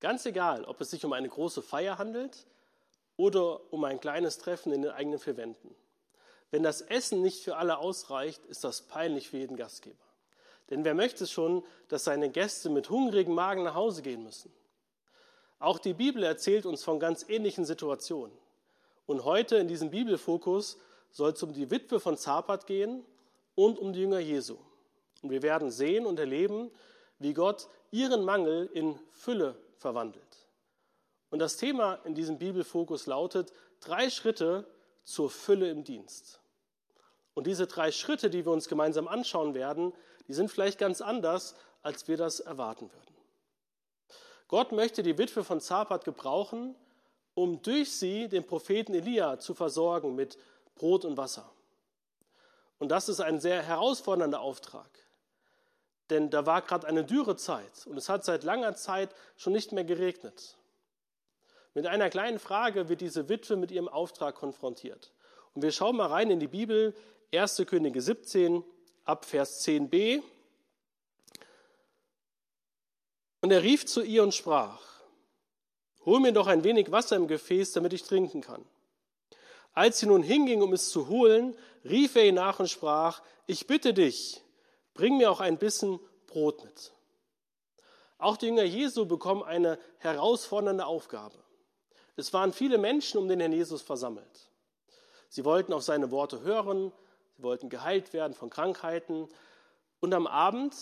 Ganz 0.00 0.26
egal, 0.26 0.64
ob 0.64 0.80
es 0.80 0.90
sich 0.90 1.04
um 1.04 1.12
eine 1.12 1.28
große 1.28 1.62
Feier 1.62 1.98
handelt 1.98 2.46
oder 3.16 3.72
um 3.72 3.84
ein 3.84 4.00
kleines 4.00 4.38
Treffen 4.38 4.72
in 4.72 4.82
den 4.82 4.90
eigenen 4.90 5.18
vier 5.18 5.36
Wänden. 5.36 5.74
Wenn 6.50 6.62
das 6.62 6.80
Essen 6.80 7.22
nicht 7.22 7.42
für 7.42 7.56
alle 7.56 7.78
ausreicht, 7.78 8.44
ist 8.46 8.62
das 8.62 8.82
peinlich 8.82 9.30
für 9.30 9.38
jeden 9.38 9.56
Gastgeber. 9.56 9.96
Denn 10.70 10.84
wer 10.84 10.94
möchte 10.94 11.26
schon, 11.26 11.64
dass 11.88 12.04
seine 12.04 12.30
Gäste 12.30 12.68
mit 12.70 12.90
hungrigem 12.90 13.34
Magen 13.34 13.62
nach 13.62 13.74
Hause 13.74 14.02
gehen 14.02 14.22
müssen? 14.22 14.52
Auch 15.58 15.78
die 15.78 15.94
Bibel 15.94 16.22
erzählt 16.22 16.66
uns 16.66 16.84
von 16.84 17.00
ganz 17.00 17.24
ähnlichen 17.28 17.64
Situationen. 17.64 18.36
Und 19.06 19.24
heute 19.24 19.56
in 19.56 19.68
diesem 19.68 19.90
Bibelfokus 19.90 20.76
soll 21.10 21.32
es 21.32 21.42
um 21.42 21.52
die 21.52 21.70
Witwe 21.70 22.00
von 22.00 22.16
Zapat 22.16 22.66
gehen 22.66 23.04
und 23.54 23.78
um 23.78 23.92
die 23.92 24.00
Jünger 24.00 24.18
Jesu. 24.18 24.58
Und 25.22 25.30
wir 25.30 25.42
werden 25.42 25.70
sehen 25.70 26.04
und 26.04 26.18
erleben, 26.18 26.70
wie 27.18 27.32
Gott 27.32 27.68
ihren 27.90 28.24
Mangel 28.24 28.68
in 28.72 28.98
Fülle 29.12 29.56
verwandelt. 29.78 30.48
Und 31.30 31.38
das 31.38 31.56
Thema 31.56 31.94
in 32.04 32.14
diesem 32.14 32.38
Bibelfokus 32.38 33.06
lautet 33.06 33.52
drei 33.80 34.10
Schritte 34.10 34.66
zur 35.04 35.30
Fülle 35.30 35.70
im 35.70 35.84
Dienst. 35.84 36.40
Und 37.34 37.46
diese 37.46 37.66
drei 37.66 37.92
Schritte, 37.92 38.30
die 38.30 38.44
wir 38.44 38.52
uns 38.52 38.68
gemeinsam 38.68 39.08
anschauen 39.08 39.54
werden, 39.54 39.92
die 40.28 40.32
sind 40.32 40.50
vielleicht 40.50 40.78
ganz 40.78 41.00
anders, 41.00 41.54
als 41.82 42.08
wir 42.08 42.16
das 42.16 42.40
erwarten 42.40 42.90
würden. 42.92 43.14
Gott 44.48 44.72
möchte 44.72 45.02
die 45.02 45.18
Witwe 45.18 45.44
von 45.44 45.60
Zapat 45.60 46.04
gebrauchen, 46.04 46.74
um 47.34 47.60
durch 47.62 47.92
sie 47.92 48.28
den 48.28 48.46
Propheten 48.46 48.94
Elia 48.94 49.38
zu 49.38 49.54
versorgen 49.54 50.14
mit 50.14 50.38
Brot 50.74 51.04
und 51.04 51.16
Wasser. 51.16 51.50
Und 52.78 52.90
das 52.90 53.08
ist 53.08 53.20
ein 53.20 53.40
sehr 53.40 53.62
herausfordernder 53.62 54.40
Auftrag. 54.40 54.90
Denn 56.10 56.30
da 56.30 56.46
war 56.46 56.62
gerade 56.62 56.86
eine 56.86 57.04
Dürrezeit 57.04 57.86
und 57.86 57.96
es 57.96 58.08
hat 58.08 58.24
seit 58.24 58.44
langer 58.44 58.74
Zeit 58.76 59.14
schon 59.36 59.52
nicht 59.52 59.72
mehr 59.72 59.84
geregnet. 59.84 60.56
Mit 61.74 61.86
einer 61.86 62.08
kleinen 62.10 62.38
Frage 62.38 62.88
wird 62.88 63.00
diese 63.00 63.28
Witwe 63.28 63.56
mit 63.56 63.70
ihrem 63.70 63.88
Auftrag 63.88 64.36
konfrontiert. 64.36 65.12
Und 65.54 65.62
wir 65.62 65.72
schauen 65.72 65.96
mal 65.96 66.06
rein 66.06 66.30
in 66.30 66.40
die 66.40 66.48
Bibel, 66.48 66.94
1. 67.34 67.62
Könige 67.66 68.00
17, 68.00 68.64
ab 69.04 69.24
Vers 69.24 69.66
10b. 69.66 70.22
Und 73.42 73.50
er 73.50 73.62
rief 73.62 73.84
zu 73.84 74.02
ihr 74.02 74.22
und 74.22 74.34
sprach, 74.34 74.82
hol 76.04 76.20
mir 76.20 76.32
doch 76.32 76.46
ein 76.46 76.64
wenig 76.64 76.92
Wasser 76.92 77.16
im 77.16 77.28
Gefäß, 77.28 77.72
damit 77.72 77.92
ich 77.92 78.04
trinken 78.04 78.40
kann. 78.40 78.64
Als 79.72 79.98
sie 79.98 80.06
nun 80.06 80.22
hinging, 80.22 80.62
um 80.62 80.72
es 80.72 80.88
zu 80.88 81.08
holen, 81.08 81.54
rief 81.84 82.16
er 82.16 82.24
ihr 82.24 82.32
nach 82.32 82.58
und 82.58 82.70
sprach, 82.70 83.22
ich 83.46 83.66
bitte 83.66 83.92
dich, 83.92 84.40
bring 84.96 85.16
mir 85.16 85.30
auch 85.30 85.40
ein 85.40 85.58
bisschen 85.58 86.00
Brot 86.26 86.64
mit. 86.64 86.92
Auch 88.18 88.36
die 88.36 88.46
Jünger 88.46 88.64
Jesu 88.64 89.06
bekommen 89.06 89.42
eine 89.42 89.78
herausfordernde 89.98 90.86
Aufgabe. 90.86 91.36
Es 92.16 92.32
waren 92.32 92.52
viele 92.52 92.78
Menschen 92.78 93.18
um 93.18 93.28
den 93.28 93.40
Herrn 93.40 93.52
Jesus 93.52 93.82
versammelt. 93.82 94.50
Sie 95.28 95.44
wollten 95.44 95.72
auf 95.72 95.82
seine 95.82 96.10
Worte 96.10 96.40
hören, 96.40 96.92
sie 97.36 97.42
wollten 97.42 97.68
geheilt 97.68 98.12
werden 98.14 98.32
von 98.32 98.48
Krankheiten. 98.48 99.28
Und 100.00 100.14
am 100.14 100.26
Abend 100.26 100.74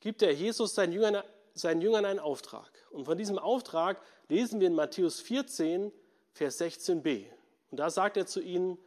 gibt 0.00 0.20
der 0.20 0.34
Jesus 0.34 0.74
seinen 0.74 0.92
Jüngern, 0.92 1.22
seinen 1.54 1.80
Jüngern 1.80 2.04
einen 2.04 2.18
Auftrag. 2.18 2.70
Und 2.90 3.04
von 3.04 3.16
diesem 3.16 3.38
Auftrag 3.38 4.00
lesen 4.28 4.58
wir 4.58 4.66
in 4.66 4.74
Matthäus 4.74 5.20
14, 5.20 5.92
Vers 6.32 6.60
16b. 6.60 7.26
Und 7.70 7.78
da 7.78 7.90
sagt 7.90 8.16
er 8.16 8.26
zu 8.26 8.40
ihnen, 8.40 8.78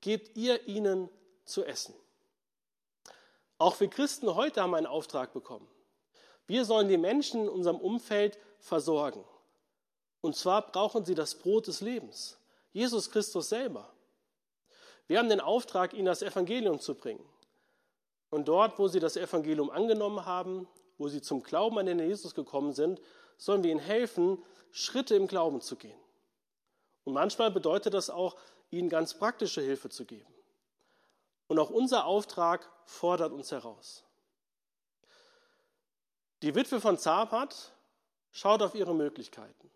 gebt 0.00 0.36
ihr 0.36 0.68
ihnen 0.68 1.08
zu 1.44 1.64
essen. 1.64 1.94
Auch 3.58 3.78
wir 3.80 3.88
Christen 3.88 4.34
heute 4.34 4.62
haben 4.62 4.74
einen 4.74 4.86
Auftrag 4.86 5.32
bekommen. 5.32 5.68
Wir 6.46 6.64
sollen 6.64 6.88
die 6.88 6.96
Menschen 6.96 7.42
in 7.42 7.48
unserem 7.48 7.76
Umfeld 7.76 8.38
versorgen. 8.60 9.24
Und 10.20 10.36
zwar 10.36 10.62
brauchen 10.62 11.04
sie 11.04 11.14
das 11.14 11.34
Brot 11.34 11.66
des 11.66 11.80
Lebens, 11.80 12.38
Jesus 12.72 13.10
Christus 13.10 13.48
selber. 13.48 13.92
Wir 15.06 15.18
haben 15.18 15.28
den 15.28 15.40
Auftrag, 15.40 15.92
ihnen 15.94 16.06
das 16.06 16.22
Evangelium 16.22 16.80
zu 16.80 16.94
bringen. 16.94 17.24
Und 18.30 18.48
dort, 18.48 18.78
wo 18.78 18.88
sie 18.88 19.00
das 19.00 19.16
Evangelium 19.16 19.70
angenommen 19.70 20.24
haben, 20.26 20.68
wo 20.98 21.08
sie 21.08 21.22
zum 21.22 21.42
Glauben 21.42 21.78
an 21.78 21.86
den 21.86 21.98
Jesus 21.98 22.34
gekommen 22.34 22.72
sind, 22.72 23.00
sollen 23.38 23.62
wir 23.62 23.70
ihnen 23.70 23.80
helfen, 23.80 24.42
Schritte 24.70 25.14
im 25.14 25.26
Glauben 25.26 25.60
zu 25.60 25.76
gehen. 25.76 25.98
Und 27.04 27.14
manchmal 27.14 27.50
bedeutet 27.50 27.94
das 27.94 28.10
auch, 28.10 28.36
ihnen 28.70 28.90
ganz 28.90 29.14
praktische 29.14 29.62
Hilfe 29.62 29.88
zu 29.88 30.04
geben. 30.04 30.26
Und 31.48 31.58
auch 31.58 31.70
unser 31.70 32.04
Auftrag 32.04 32.70
fordert 32.84 33.32
uns 33.32 33.50
heraus. 33.50 34.04
Die 36.42 36.54
Witwe 36.54 36.80
von 36.80 36.98
Zapat 36.98 37.72
schaut 38.30 38.62
auf 38.62 38.74
ihre 38.74 38.94
Möglichkeiten. 38.94 39.70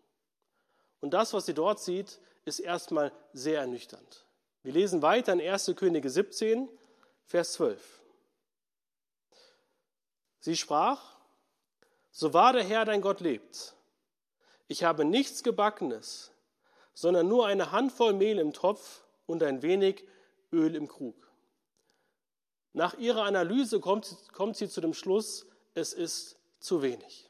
Und 1.01 1.11
das, 1.13 1.33
was 1.33 1.45
sie 1.45 1.53
dort 1.53 1.81
sieht, 1.81 2.19
ist 2.45 2.59
erstmal 2.59 3.11
sehr 3.33 3.59
ernüchternd. 3.59 4.25
Wir 4.61 4.71
lesen 4.71 5.01
weiter 5.01 5.33
in 5.33 5.41
1. 5.41 5.73
Könige 5.75 6.09
17, 6.09 6.69
Vers 7.25 7.53
12. 7.53 8.01
Sie 10.39 10.55
sprach, 10.55 11.17
so 12.11 12.33
wahr 12.33 12.53
der 12.53 12.63
Herr 12.63 12.85
dein 12.85 13.01
Gott 13.01 13.19
lebt, 13.19 13.75
ich 14.67 14.83
habe 14.83 15.03
nichts 15.03 15.43
Gebackenes, 15.43 16.31
sondern 16.93 17.27
nur 17.27 17.47
eine 17.47 17.71
Handvoll 17.71 18.13
Mehl 18.13 18.39
im 18.39 18.53
Topf 18.53 19.03
und 19.25 19.43
ein 19.43 19.61
wenig 19.61 20.05
Öl 20.51 20.75
im 20.75 20.87
Krug. 20.87 21.15
Nach 22.73 22.97
ihrer 22.97 23.23
Analyse 23.23 23.79
kommt, 23.79 24.17
kommt 24.33 24.57
sie 24.57 24.67
zu 24.67 24.81
dem 24.81 24.93
Schluss, 24.93 25.45
es 25.75 25.93
ist 25.93 26.37
zu 26.59 26.81
wenig. 26.81 27.29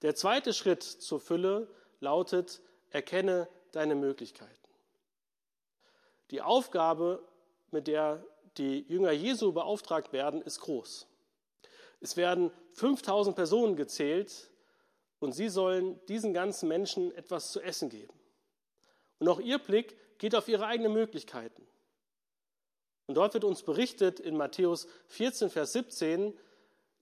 Der 0.00 0.14
zweite 0.14 0.52
Schritt 0.54 0.82
zur 0.82 1.20
Fülle 1.20 1.68
lautet, 2.00 2.60
erkenne 2.90 3.48
deine 3.72 3.94
Möglichkeiten. 3.94 4.50
Die 6.30 6.40
Aufgabe, 6.40 7.22
mit 7.70 7.86
der 7.86 8.24
die 8.56 8.80
Jünger 8.88 9.12
Jesu 9.12 9.52
beauftragt 9.52 10.12
werden, 10.12 10.42
ist 10.42 10.60
groß. 10.60 11.06
Es 12.00 12.16
werden 12.16 12.50
5000 12.72 13.36
Personen 13.36 13.76
gezählt 13.76 14.50
und 15.20 15.32
sie 15.32 15.48
sollen 15.48 16.00
diesen 16.06 16.34
ganzen 16.34 16.68
Menschen 16.68 17.14
etwas 17.14 17.52
zu 17.52 17.60
essen 17.60 17.88
geben. 17.90 18.18
Und 19.18 19.28
auch 19.28 19.40
ihr 19.40 19.58
Blick 19.58 19.96
geht 20.18 20.34
auf 20.34 20.48
ihre 20.48 20.66
eigenen 20.66 20.92
Möglichkeiten. 20.92 21.66
Und 23.12 23.16
dort 23.16 23.34
wird 23.34 23.44
uns 23.44 23.62
berichtet 23.62 24.20
in 24.20 24.38
Matthäus 24.38 24.88
14, 25.08 25.50
Vers 25.50 25.74
17, 25.74 26.32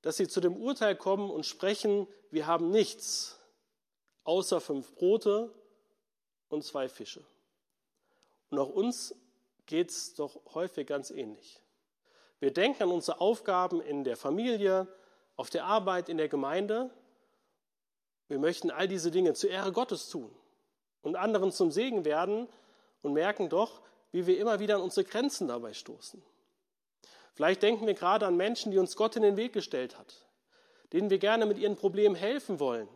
dass 0.02 0.16
sie 0.16 0.26
zu 0.26 0.40
dem 0.40 0.56
Urteil 0.56 0.96
kommen 0.96 1.30
und 1.30 1.46
sprechen, 1.46 2.08
wir 2.32 2.48
haben 2.48 2.72
nichts 2.72 3.38
außer 4.24 4.60
fünf 4.60 4.92
Brote 4.96 5.54
und 6.48 6.64
zwei 6.64 6.88
Fische. 6.88 7.24
Und 8.50 8.58
auch 8.58 8.70
uns 8.70 9.14
geht 9.66 9.90
es 9.90 10.14
doch 10.14 10.40
häufig 10.52 10.88
ganz 10.88 11.12
ähnlich. 11.12 11.62
Wir 12.40 12.52
denken 12.52 12.82
an 12.82 12.90
unsere 12.90 13.20
Aufgaben 13.20 13.80
in 13.80 14.02
der 14.02 14.16
Familie, 14.16 14.88
auf 15.36 15.48
der 15.48 15.64
Arbeit, 15.64 16.08
in 16.08 16.16
der 16.16 16.28
Gemeinde. 16.28 16.90
Wir 18.26 18.40
möchten 18.40 18.72
all 18.72 18.88
diese 18.88 19.12
Dinge 19.12 19.34
zur 19.34 19.50
Ehre 19.50 19.70
Gottes 19.70 20.08
tun 20.08 20.34
und 21.02 21.14
anderen 21.14 21.52
zum 21.52 21.70
Segen 21.70 22.04
werden 22.04 22.48
und 23.00 23.12
merken 23.12 23.48
doch, 23.48 23.80
wie 24.12 24.26
wir 24.26 24.38
immer 24.38 24.58
wieder 24.60 24.76
an 24.76 24.82
unsere 24.82 25.04
Grenzen 25.04 25.48
dabei 25.48 25.72
stoßen. 25.72 26.22
Vielleicht 27.34 27.62
denken 27.62 27.86
wir 27.86 27.94
gerade 27.94 28.26
an 28.26 28.36
Menschen, 28.36 28.72
die 28.72 28.78
uns 28.78 28.96
Gott 28.96 29.16
in 29.16 29.22
den 29.22 29.36
Weg 29.36 29.52
gestellt 29.52 29.98
hat, 29.98 30.26
denen 30.92 31.10
wir 31.10 31.18
gerne 31.18 31.46
mit 31.46 31.58
ihren 31.58 31.76
Problemen 31.76 32.14
helfen 32.14 32.60
wollen. 32.60 32.88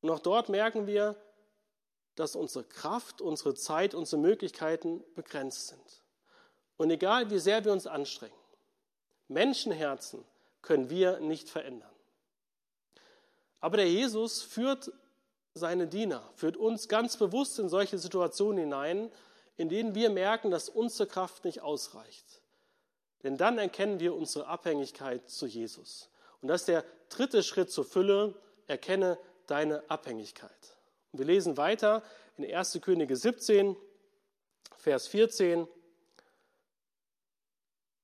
Und 0.00 0.10
auch 0.10 0.20
dort 0.20 0.48
merken 0.48 0.86
wir, 0.86 1.16
dass 2.14 2.34
unsere 2.34 2.64
Kraft, 2.64 3.20
unsere 3.20 3.54
Zeit, 3.54 3.94
unsere 3.94 4.20
Möglichkeiten 4.20 5.04
begrenzt 5.14 5.68
sind. 5.68 6.02
Und 6.76 6.90
egal 6.90 7.30
wie 7.30 7.38
sehr 7.38 7.64
wir 7.64 7.72
uns 7.72 7.86
anstrengen, 7.86 8.34
Menschenherzen 9.28 10.24
können 10.62 10.90
wir 10.90 11.20
nicht 11.20 11.48
verändern. 11.48 11.90
Aber 13.60 13.76
der 13.76 13.90
Jesus 13.90 14.42
führt 14.42 14.92
seine 15.54 15.86
Diener, 15.86 16.22
führt 16.34 16.56
uns 16.56 16.88
ganz 16.88 17.16
bewusst 17.16 17.58
in 17.58 17.68
solche 17.68 17.98
Situationen 17.98 18.58
hinein, 18.58 19.10
in 19.56 19.68
denen 19.68 19.94
wir 19.94 20.10
merken, 20.10 20.50
dass 20.50 20.68
unsere 20.68 21.08
Kraft 21.08 21.44
nicht 21.44 21.62
ausreicht. 21.62 22.42
Denn 23.22 23.36
dann 23.36 23.58
erkennen 23.58 24.00
wir 24.00 24.14
unsere 24.14 24.46
Abhängigkeit 24.46 25.28
zu 25.28 25.46
Jesus. 25.46 26.10
Und 26.40 26.48
das 26.48 26.62
ist 26.62 26.68
der 26.68 26.84
dritte 27.08 27.42
Schritt 27.42 27.70
zur 27.70 27.84
Fülle. 27.84 28.34
Erkenne 28.66 29.18
deine 29.46 29.88
Abhängigkeit. 29.88 30.76
Und 31.12 31.20
wir 31.20 31.26
lesen 31.26 31.56
weiter 31.56 32.02
in 32.36 32.44
1. 32.44 32.78
Könige 32.82 33.16
17, 33.16 33.76
Vers 34.76 35.08
14. 35.08 35.66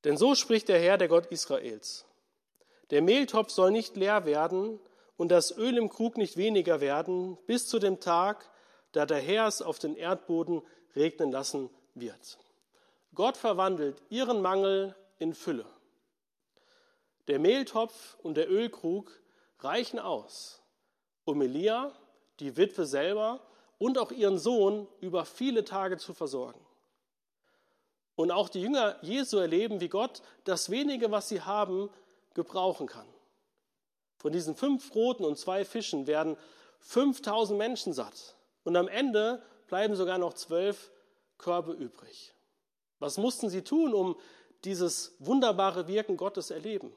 Denn 0.04 0.16
so 0.16 0.34
spricht 0.34 0.68
der 0.68 0.80
Herr, 0.80 0.98
der 0.98 1.08
Gott 1.08 1.26
Israels. 1.26 2.06
Der 2.90 3.02
Mehltopf 3.02 3.50
soll 3.50 3.70
nicht 3.70 3.96
leer 3.96 4.24
werden 4.24 4.80
und 5.16 5.28
das 5.28 5.56
Öl 5.56 5.76
im 5.76 5.88
Krug 5.88 6.16
nicht 6.16 6.36
weniger 6.36 6.80
werden, 6.80 7.38
bis 7.46 7.68
zu 7.68 7.78
dem 7.78 8.00
Tag, 8.00 8.50
da 8.92 9.06
der 9.06 9.20
Herr 9.20 9.46
es 9.46 9.62
auf 9.62 9.78
den 9.78 9.96
Erdboden 9.96 10.62
regnen 10.96 11.32
lassen 11.32 11.70
wird. 11.94 12.38
Gott 13.14 13.36
verwandelt 13.36 14.02
ihren 14.08 14.40
Mangel 14.40 14.94
in 15.18 15.34
Fülle. 15.34 15.66
Der 17.28 17.38
Mehltopf 17.38 18.16
und 18.22 18.36
der 18.36 18.50
Ölkrug 18.50 19.12
reichen 19.60 19.98
aus, 19.98 20.62
um 21.24 21.40
Elia 21.42 21.92
die 22.40 22.56
Witwe 22.56 22.86
selber 22.86 23.40
und 23.78 23.98
auch 23.98 24.10
ihren 24.10 24.38
Sohn 24.38 24.88
über 25.00 25.24
viele 25.24 25.64
Tage 25.64 25.98
zu 25.98 26.14
versorgen. 26.14 26.60
Und 28.14 28.30
auch 28.30 28.48
die 28.48 28.60
Jünger 28.60 28.96
Jesu 29.02 29.38
erleben, 29.38 29.80
wie 29.80 29.88
Gott 29.88 30.22
das 30.44 30.70
wenige, 30.70 31.10
was 31.10 31.28
sie 31.28 31.40
haben, 31.40 31.90
gebrauchen 32.34 32.86
kann. 32.86 33.06
Von 34.16 34.32
diesen 34.32 34.54
fünf 34.54 34.90
Broten 34.90 35.24
und 35.24 35.38
zwei 35.38 35.64
Fischen 35.64 36.06
werden 36.06 36.36
5000 36.80 37.58
Menschen 37.58 37.92
satt. 37.92 38.36
Und 38.64 38.76
am 38.76 38.88
Ende 38.88 39.42
bleiben 39.72 39.96
sogar 39.96 40.18
noch 40.18 40.34
zwölf 40.34 40.90
Körbe 41.38 41.72
übrig. 41.72 42.34
Was 42.98 43.16
mussten 43.16 43.48
sie 43.48 43.62
tun, 43.62 43.94
um 43.94 44.20
dieses 44.64 45.16
wunderbare 45.18 45.88
Wirken 45.88 46.18
Gottes 46.18 46.50
erleben? 46.50 46.92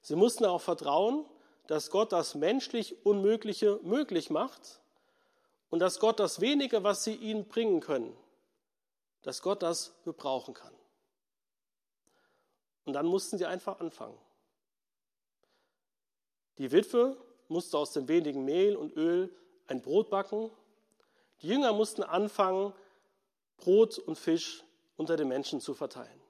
Sie 0.00 0.16
mussten 0.16 0.46
auch 0.46 0.62
vertrauen, 0.62 1.26
dass 1.66 1.90
Gott 1.90 2.12
das 2.12 2.36
menschlich 2.36 3.04
Unmögliche 3.04 3.80
möglich 3.82 4.30
macht 4.30 4.80
und 5.68 5.80
dass 5.80 6.00
Gott 6.00 6.20
das 6.20 6.40
wenige, 6.40 6.84
was 6.84 7.04
sie 7.04 7.16
ihnen 7.16 7.48
bringen 7.48 7.80
können, 7.80 8.16
dass 9.20 9.42
Gott 9.42 9.62
das 9.62 9.92
gebrauchen 10.04 10.54
kann. 10.54 10.72
Und 12.86 12.94
dann 12.94 13.04
mussten 13.04 13.36
sie 13.36 13.44
einfach 13.44 13.80
anfangen. 13.80 14.16
Die 16.56 16.72
Witwe 16.72 17.14
musste 17.48 17.76
aus 17.76 17.92
dem 17.92 18.08
wenigen 18.08 18.46
Mehl 18.46 18.74
und 18.74 18.96
Öl 18.96 19.30
ein 19.66 19.82
Brot 19.82 20.08
backen. 20.08 20.50
Die 21.42 21.48
Jünger 21.48 21.72
mussten 21.72 22.02
anfangen, 22.02 22.72
Brot 23.56 23.98
und 23.98 24.18
Fisch 24.18 24.64
unter 24.96 25.16
den 25.16 25.28
Menschen 25.28 25.60
zu 25.60 25.74
verteilen. 25.74 26.20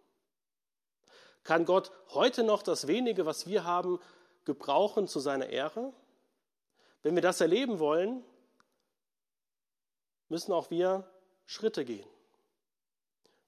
Kann 1.42 1.66
Gott 1.66 1.92
heute 2.10 2.42
noch 2.42 2.62
das 2.62 2.86
wenige, 2.86 3.26
was 3.26 3.46
wir 3.46 3.64
haben, 3.64 4.00
gebrauchen 4.44 5.08
zu 5.08 5.20
seiner 5.20 5.48
Ehre? 5.48 5.92
Wenn 7.02 7.14
wir 7.14 7.22
das 7.22 7.40
erleben 7.40 7.78
wollen, 7.78 8.24
müssen 10.28 10.52
auch 10.52 10.70
wir 10.70 11.08
Schritte 11.44 11.84
gehen. 11.84 12.08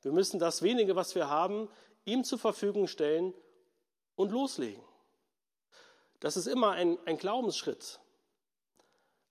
Wir 0.02 0.12
müssen 0.12 0.38
das 0.38 0.62
wenige, 0.62 0.94
was 0.94 1.14
wir 1.14 1.30
haben, 1.30 1.68
ihm 2.04 2.22
zur 2.22 2.38
Verfügung 2.38 2.86
stellen 2.86 3.34
und 4.14 4.30
loslegen. 4.30 4.82
Das 6.20 6.36
ist 6.36 6.46
immer 6.46 6.72
ein, 6.72 6.98
ein 7.06 7.18
Glaubensschritt. 7.18 7.98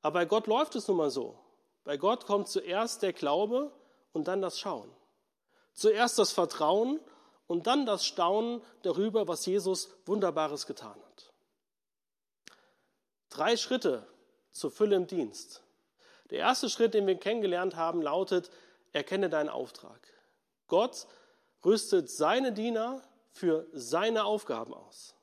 Aber 0.02 0.20
bei 0.20 0.26
Gott 0.26 0.48
läuft 0.48 0.76
es 0.76 0.88
nun 0.88 0.98
mal 0.98 1.10
so. 1.10 1.40
Bei 1.86 1.98
Gott 1.98 2.26
kommt 2.26 2.50
zuerst 2.50 3.04
der 3.04 3.14
Glaube 3.14 3.72
und 4.12 4.28
dann 4.28 4.42
das 4.42 4.60
Schauen. 4.60 4.92
Zuerst 5.74 6.20
das 6.20 6.32
Vertrauen 6.32 7.00
und 7.48 7.68
dann 7.68 7.86
das 7.86 8.06
Staunen 8.06 8.62
darüber, 8.82 9.28
was 9.28 9.46
Jesus 9.46 9.90
Wunderbares 10.06 10.66
getan 10.66 11.00
hat. 11.02 11.32
Drei 13.30 13.56
Schritte 13.56 14.08
zur 14.52 14.72
Fülle 14.72 14.96
im 14.96 15.08
Dienst. 15.08 15.62
Der 16.32 16.40
erste 16.40 16.70
Schritt, 16.70 16.96
den 16.96 17.06
wir 17.06 17.16
kennengelernt 17.20 17.76
haben, 17.76 18.02
lautet, 18.02 18.50
erkenne 18.92 19.30
deinen 19.30 19.50
Auftrag. 19.50 20.08
Gott 20.68 21.06
rüstet 21.64 22.10
seine 22.10 22.52
Diener 22.52 23.04
für 23.32 23.68
seine 23.74 24.26
Aufgaben 24.26 24.74
aus. 24.74 25.14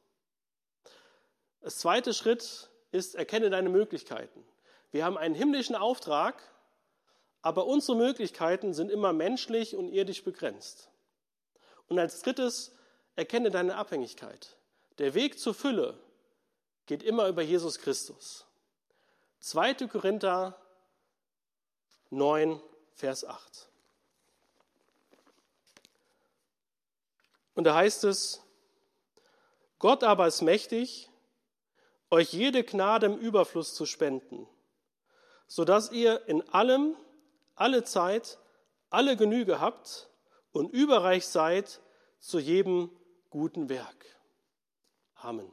Das 1.61 1.79
zweite 1.79 2.15
Schritt 2.15 2.71
ist, 2.93 3.15
erkenne 3.17 3.51
deine 3.51 3.69
Möglichkeiten. 3.69 4.45
Wir 4.93 5.05
haben 5.05 5.19
einen 5.19 5.35
himmlischen 5.35 5.75
Auftrag, 5.75 6.41
aber 7.41 7.67
unsere 7.67 7.97
Möglichkeiten 7.97 8.73
sind 8.73 8.91
immer 8.91 9.13
menschlich 9.13 9.75
und 9.75 9.89
irdisch 9.89 10.23
begrenzt. 10.23 10.91
Und 11.89 11.99
als 11.99 12.23
drittes, 12.23 12.73
erkenne 13.17 13.51
deine 13.51 13.77
Abhängigkeit. 13.77 14.57
Der 14.99 15.15
Weg 15.15 15.39
zur 15.39 15.55
Fülle 15.55 15.99
geht 16.87 17.03
immer 17.03 17.29
über 17.29 17.43
Jesus 17.43 17.79
Christus. 17.79 18.47
2. 19.41 19.75
Korinther 19.89 20.57
9, 22.11 22.61
Vers 22.95 23.25
8. 23.25 23.69
Und 27.55 27.65
da 27.65 27.75
heißt 27.75 28.05
es, 28.05 28.41
Gott 29.79 30.05
aber 30.05 30.27
ist 30.27 30.43
mächtig, 30.43 31.11
euch 32.11 32.33
jede 32.33 32.63
Gnade 32.63 33.07
im 33.07 33.17
Überfluss 33.17 33.75
zu 33.75 33.85
spenden, 33.85 34.47
sodass 35.53 35.93
ihr 35.93 36.27
in 36.29 36.41
allem, 36.49 36.97
alle 37.57 37.85
Zeit, 37.85 38.39
alle 38.89 39.19
Genüge 39.19 39.61
habt 39.61 40.09
und 40.51 40.73
überreich 40.73 41.27
seid 41.27 41.83
zu 42.21 42.39
jedem 42.39 42.89
guten 43.29 43.69
Werk. 43.69 44.07
Amen. 45.15 45.53